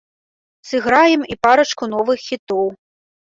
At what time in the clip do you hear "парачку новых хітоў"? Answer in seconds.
1.45-2.65